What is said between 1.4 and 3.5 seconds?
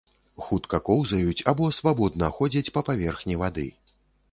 або свабодна ходзяць па паверхні